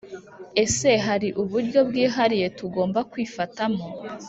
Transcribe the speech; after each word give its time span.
Ese 0.63 0.89
hari 1.05 1.27
uburyo 1.41 1.79
bwihariye 1.89 2.47
tugomba 2.57 2.99
kwifatamo 3.11 3.83